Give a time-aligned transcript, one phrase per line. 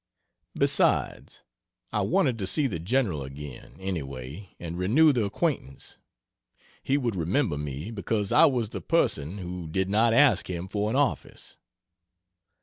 [0.55, 1.43] Besides,
[1.93, 5.99] I wanted to see the General again, any way, and renew the acquaintance.
[6.81, 10.89] He would remember me, because I was the person who did not ask him for
[10.89, 11.55] an office.